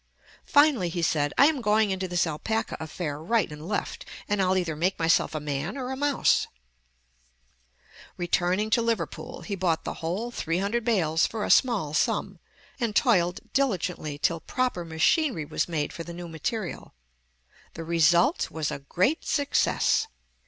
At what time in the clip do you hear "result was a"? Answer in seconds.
17.83-18.79